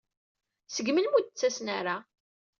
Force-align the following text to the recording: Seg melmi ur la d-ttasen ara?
Seg 0.73 0.87
melmi 0.91 1.11
ur 1.17 1.21
la 1.23 1.27
d-ttasen 1.27 1.67
ara? 1.79 1.97